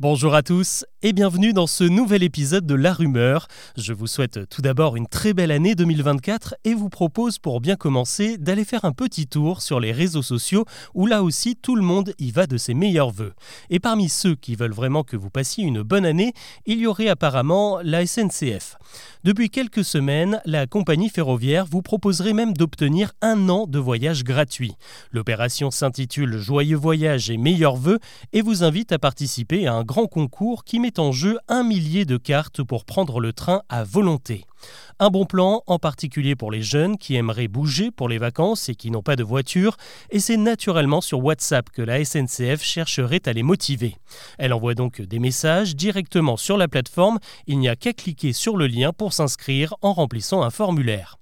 Bonjour 0.00 0.34
à 0.34 0.42
tous 0.42 0.84
et 1.02 1.12
bienvenue 1.12 1.52
dans 1.52 1.68
ce 1.68 1.84
nouvel 1.84 2.24
épisode 2.24 2.66
de 2.66 2.74
La 2.74 2.92
Rumeur. 2.92 3.46
Je 3.76 3.92
vous 3.92 4.08
souhaite 4.08 4.48
tout 4.48 4.60
d'abord 4.60 4.96
une 4.96 5.06
très 5.06 5.34
belle 5.34 5.52
année 5.52 5.76
2024 5.76 6.56
et 6.64 6.74
vous 6.74 6.88
propose 6.88 7.38
pour 7.38 7.60
bien 7.60 7.76
commencer 7.76 8.36
d'aller 8.36 8.64
faire 8.64 8.84
un 8.84 8.90
petit 8.90 9.28
tour 9.28 9.62
sur 9.62 9.78
les 9.78 9.92
réseaux 9.92 10.20
sociaux 10.20 10.64
où 10.94 11.06
là 11.06 11.22
aussi 11.22 11.54
tout 11.54 11.76
le 11.76 11.82
monde 11.82 12.12
y 12.18 12.32
va 12.32 12.48
de 12.48 12.56
ses 12.56 12.74
meilleurs 12.74 13.10
voeux. 13.10 13.34
Et 13.70 13.78
parmi 13.78 14.08
ceux 14.08 14.34
qui 14.34 14.56
veulent 14.56 14.72
vraiment 14.72 15.04
que 15.04 15.16
vous 15.16 15.30
passiez 15.30 15.62
une 15.62 15.82
bonne 15.82 16.06
année, 16.06 16.32
il 16.66 16.80
y 16.80 16.88
aurait 16.88 17.08
apparemment 17.08 17.78
la 17.80 18.04
SNCF. 18.04 18.76
Depuis 19.22 19.48
quelques 19.48 19.84
semaines, 19.84 20.40
la 20.44 20.66
compagnie 20.66 21.08
ferroviaire 21.08 21.66
vous 21.66 21.82
proposerait 21.82 22.32
même 22.32 22.54
d'obtenir 22.54 23.12
un 23.22 23.48
an 23.48 23.68
de 23.68 23.78
voyage 23.78 24.24
gratuit. 24.24 24.74
L'opération 25.12 25.70
s'intitule 25.70 26.36
Joyeux 26.36 26.76
voyage 26.76 27.30
et 27.30 27.36
meilleurs 27.36 27.76
vœux 27.76 28.00
et 28.32 28.42
vous 28.42 28.64
invite 28.64 28.90
à 28.90 28.98
participer 28.98 29.68
à 29.68 29.74
un 29.74 29.83
grand 29.84 30.06
concours 30.06 30.64
qui 30.64 30.80
met 30.80 30.98
en 30.98 31.12
jeu 31.12 31.38
un 31.48 31.62
millier 31.62 32.04
de 32.04 32.16
cartes 32.16 32.62
pour 32.62 32.84
prendre 32.84 33.20
le 33.20 33.32
train 33.32 33.62
à 33.68 33.84
volonté. 33.84 34.44
Un 34.98 35.10
bon 35.10 35.26
plan, 35.26 35.62
en 35.66 35.78
particulier 35.78 36.36
pour 36.36 36.50
les 36.50 36.62
jeunes 36.62 36.96
qui 36.96 37.16
aimeraient 37.16 37.48
bouger 37.48 37.90
pour 37.90 38.08
les 38.08 38.18
vacances 38.18 38.68
et 38.68 38.74
qui 38.74 38.90
n'ont 38.90 39.02
pas 39.02 39.16
de 39.16 39.24
voiture, 39.24 39.76
et 40.10 40.20
c'est 40.20 40.36
naturellement 40.36 41.00
sur 41.00 41.22
WhatsApp 41.22 41.68
que 41.70 41.82
la 41.82 42.04
SNCF 42.04 42.62
chercherait 42.62 43.26
à 43.26 43.32
les 43.32 43.42
motiver. 43.42 43.96
Elle 44.38 44.52
envoie 44.52 44.74
donc 44.74 45.02
des 45.02 45.18
messages 45.18 45.76
directement 45.76 46.36
sur 46.36 46.56
la 46.56 46.68
plateforme, 46.68 47.18
il 47.46 47.58
n'y 47.58 47.68
a 47.68 47.76
qu'à 47.76 47.92
cliquer 47.92 48.32
sur 48.32 48.56
le 48.56 48.66
lien 48.66 48.92
pour 48.92 49.12
s'inscrire 49.12 49.74
en 49.82 49.92
remplissant 49.92 50.42
un 50.42 50.50
formulaire. 50.50 51.18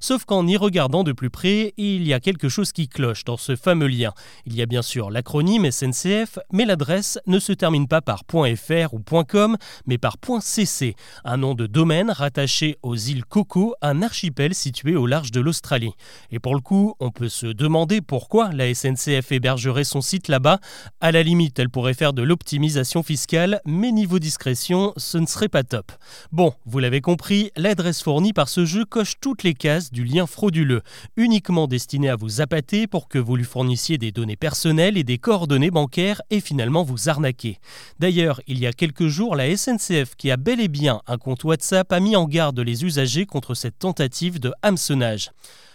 Sauf 0.00 0.24
qu'en 0.24 0.46
y 0.46 0.56
regardant 0.56 1.04
de 1.04 1.12
plus 1.12 1.30
près, 1.30 1.74
il 1.76 2.06
y 2.06 2.12
a 2.12 2.20
quelque 2.20 2.48
chose 2.48 2.72
qui 2.72 2.88
cloche 2.88 3.24
dans 3.24 3.36
ce 3.36 3.56
fameux 3.56 3.86
lien. 3.86 4.12
Il 4.44 4.54
y 4.54 4.62
a 4.62 4.66
bien 4.66 4.82
sûr 4.82 5.10
l'acronyme 5.10 5.70
SNCF, 5.70 6.38
mais 6.52 6.64
l'adresse 6.64 7.18
ne 7.26 7.38
se 7.38 7.52
termine 7.52 7.88
pas 7.88 8.00
par 8.00 8.22
.fr 8.28 8.94
ou 8.94 9.00
.com, 9.24 9.56
mais 9.86 9.98
par 9.98 10.16
.cc, 10.40 10.94
un 11.24 11.36
nom 11.36 11.54
de 11.54 11.66
domaine 11.66 12.10
rattaché 12.10 12.78
aux 12.82 12.96
îles 12.96 13.24
Coco, 13.24 13.74
un 13.82 14.02
archipel 14.02 14.54
situé 14.54 14.96
au 14.96 15.06
large 15.06 15.30
de 15.30 15.40
l'Australie. 15.40 15.92
Et 16.30 16.38
pour 16.38 16.54
le 16.54 16.60
coup, 16.60 16.94
on 17.00 17.10
peut 17.10 17.28
se 17.28 17.46
demander 17.46 18.00
pourquoi 18.00 18.50
la 18.52 18.72
SNCF 18.74 19.32
hébergerait 19.32 19.84
son 19.84 20.00
site 20.00 20.28
là-bas. 20.28 20.60
À 21.00 21.12
la 21.12 21.22
limite, 21.22 21.58
elle 21.58 21.70
pourrait 21.70 21.94
faire 21.94 22.12
de 22.12 22.22
l'optimisation 22.22 23.02
fiscale, 23.02 23.60
mais 23.64 23.92
niveau 23.92 24.18
discrétion, 24.18 24.92
ce 24.96 25.18
ne 25.18 25.26
serait 25.26 25.48
pas 25.48 25.64
top. 25.64 25.92
Bon, 26.32 26.54
vous 26.64 26.78
l'avez 26.78 27.00
compris, 27.00 27.50
l'adresse 27.56 28.02
fournie 28.02 28.32
par 28.32 28.48
ce 28.48 28.64
jeu 28.64 28.84
coche 28.84 29.14
toutes 29.20 29.42
les 29.42 29.54
cases 29.54 29.85
du 29.92 30.04
lien 30.04 30.26
frauduleux, 30.26 30.82
uniquement 31.16 31.66
destiné 31.66 32.08
à 32.08 32.16
vous 32.16 32.40
appâter 32.40 32.86
pour 32.86 33.08
que 33.08 33.18
vous 33.18 33.36
lui 33.36 33.44
fournissiez 33.44 33.98
des 33.98 34.12
données 34.12 34.36
personnelles 34.36 34.96
et 34.96 35.04
des 35.04 35.18
coordonnées 35.18 35.70
bancaires 35.70 36.22
et 36.30 36.40
finalement 36.40 36.82
vous 36.82 37.08
arnaquer. 37.08 37.58
D'ailleurs, 37.98 38.40
il 38.46 38.58
y 38.58 38.66
a 38.66 38.72
quelques 38.72 39.08
jours, 39.08 39.36
la 39.36 39.56
SNCF, 39.56 40.14
qui 40.16 40.30
a 40.30 40.36
bel 40.36 40.60
et 40.60 40.68
bien 40.68 41.00
un 41.06 41.18
compte 41.18 41.44
WhatsApp, 41.44 41.92
a 41.92 42.00
mis 42.00 42.16
en 42.16 42.26
garde 42.26 42.60
les 42.60 42.84
usagers 42.84 43.26
contre 43.26 43.54
cette 43.54 43.78
tentative 43.78 44.40
de 44.40 44.52
hameçonnage. 44.62 45.30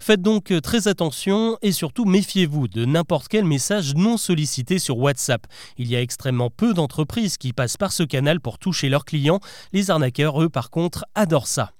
Faites 0.00 0.20
donc 0.20 0.52
très 0.62 0.88
attention 0.88 1.56
et 1.62 1.72
surtout 1.72 2.04
méfiez-vous 2.04 2.68
de 2.68 2.84
n'importe 2.84 3.28
quel 3.28 3.44
message 3.44 3.94
non 3.94 4.16
sollicité 4.16 4.78
sur 4.78 4.98
WhatsApp. 4.98 5.46
Il 5.78 5.88
y 5.88 5.96
a 5.96 6.02
extrêmement 6.02 6.50
peu 6.50 6.74
d'entreprises 6.74 7.38
qui 7.38 7.52
passent 7.52 7.76
par 7.76 7.92
ce 7.92 8.02
canal 8.02 8.40
pour 8.40 8.58
toucher 8.58 8.88
leurs 8.88 9.04
clients. 9.04 9.40
Les 9.72 9.90
arnaqueurs, 9.90 10.42
eux, 10.42 10.48
par 10.48 10.70
contre, 10.70 11.04
adorent 11.14 11.46
ça. 11.46 11.72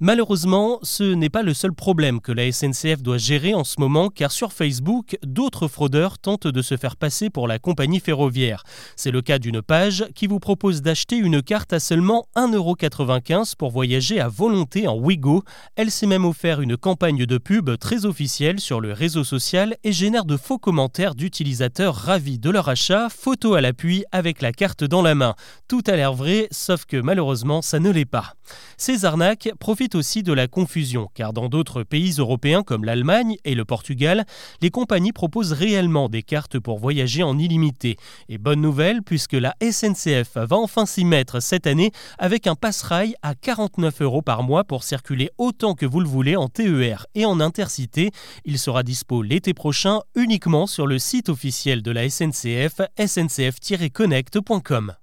Malheureusement, 0.00 0.80
ce 0.82 1.04
n'est 1.04 1.30
pas 1.30 1.42
le 1.42 1.54
seul 1.54 1.72
problème 1.72 2.20
que 2.20 2.32
la 2.32 2.50
SNCF 2.50 3.00
doit 3.00 3.18
gérer 3.18 3.54
en 3.54 3.62
ce 3.62 3.76
moment, 3.78 4.08
car 4.08 4.32
sur 4.32 4.52
Facebook, 4.52 5.16
d'autres 5.22 5.68
fraudeurs 5.68 6.18
tentent 6.18 6.48
de 6.48 6.62
se 6.62 6.76
faire 6.76 6.96
passer 6.96 7.30
pour 7.30 7.46
la 7.46 7.60
compagnie 7.60 8.00
ferroviaire. 8.00 8.64
C'est 8.96 9.12
le 9.12 9.22
cas 9.22 9.38
d'une 9.38 9.62
page 9.62 10.06
qui 10.16 10.26
vous 10.26 10.40
propose 10.40 10.82
d'acheter 10.82 11.16
une 11.16 11.42
carte 11.42 11.72
à 11.72 11.78
seulement 11.78 12.26
1,95€ 12.34 13.54
pour 13.56 13.70
voyager 13.70 14.18
à 14.20 14.28
volonté 14.28 14.88
en 14.88 14.96
Wigo. 14.96 15.44
Elle 15.76 15.92
s'est 15.92 16.06
même 16.06 16.24
offert 16.24 16.60
une 16.60 16.76
campagne 16.76 17.24
de 17.24 17.38
pub 17.38 17.76
très 17.78 18.04
officielle 18.04 18.58
sur 18.58 18.80
le 18.80 18.92
réseau 18.92 19.22
social 19.22 19.76
et 19.84 19.92
génère 19.92 20.24
de 20.24 20.36
faux 20.36 20.58
commentaires 20.58 21.14
d'utilisateurs 21.14 21.94
ravis 21.94 22.38
de 22.38 22.50
leur 22.50 22.68
achat, 22.68 23.08
photo 23.10 23.54
à 23.54 23.60
l'appui 23.60 24.04
avec 24.10 24.42
la 24.42 24.52
carte 24.52 24.82
dans 24.82 25.02
la 25.02 25.14
main. 25.14 25.34
Tout 25.68 25.82
a 25.86 25.94
l'air 25.94 26.14
vrai, 26.14 26.48
sauf 26.50 26.84
que 26.84 26.96
malheureusement 26.96 27.62
ça 27.62 27.78
ne 27.78 27.90
l'est 27.90 28.04
pas. 28.04 28.34
Ces 28.76 29.04
arnaques 29.04 29.50
profitent 29.58 29.83
aussi 29.94 30.22
de 30.22 30.32
la 30.32 30.48
confusion, 30.48 31.08
car 31.14 31.32
dans 31.32 31.48
d'autres 31.48 31.82
pays 31.82 32.14
européens 32.18 32.62
comme 32.62 32.84
l'Allemagne 32.84 33.36
et 33.44 33.54
le 33.54 33.64
Portugal, 33.64 34.24
les 34.60 34.70
compagnies 34.70 35.12
proposent 35.12 35.52
réellement 35.52 36.08
des 36.08 36.22
cartes 36.22 36.58
pour 36.58 36.78
voyager 36.78 37.22
en 37.22 37.38
illimité. 37.38 37.96
Et 38.28 38.38
bonne 38.38 38.60
nouvelle, 38.60 39.02
puisque 39.02 39.34
la 39.34 39.54
SNCF 39.62 40.36
va 40.36 40.56
enfin 40.56 40.86
s'y 40.86 41.04
mettre 41.04 41.40
cette 41.40 41.66
année 41.66 41.92
avec 42.18 42.46
un 42.46 42.54
passe-rail 42.54 43.14
à 43.22 43.34
49 43.34 44.02
euros 44.02 44.22
par 44.22 44.42
mois 44.42 44.64
pour 44.64 44.84
circuler 44.84 45.30
autant 45.38 45.74
que 45.74 45.86
vous 45.86 46.00
le 46.00 46.08
voulez 46.08 46.36
en 46.36 46.48
TER 46.48 47.06
et 47.14 47.24
en 47.24 47.40
intercité. 47.40 48.10
Il 48.44 48.58
sera 48.58 48.82
dispo 48.82 49.22
l'été 49.22 49.54
prochain 49.54 50.00
uniquement 50.14 50.66
sur 50.66 50.86
le 50.86 50.98
site 50.98 51.28
officiel 51.28 51.82
de 51.82 51.90
la 51.90 52.08
SNCF, 52.08 52.80
sncf-connect.com. 52.98 54.94